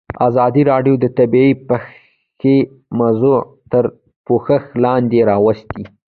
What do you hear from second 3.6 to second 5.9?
تر پوښښ لاندې راوستې.